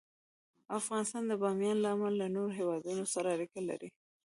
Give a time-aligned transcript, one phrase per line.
[0.79, 3.89] افغانستان د بامیان له امله له نورو هېوادونو سره اړیکې لري.